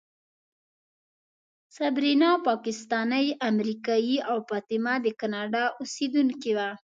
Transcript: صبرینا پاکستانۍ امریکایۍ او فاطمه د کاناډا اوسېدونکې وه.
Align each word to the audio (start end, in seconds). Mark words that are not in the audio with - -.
صبرینا 1.77 2.29
پاکستانۍ 2.47 3.27
امریکایۍ 3.49 4.15
او 4.29 4.37
فاطمه 4.49 4.93
د 5.05 5.07
کاناډا 5.19 5.63
اوسېدونکې 5.79 6.51
وه. 6.57 6.69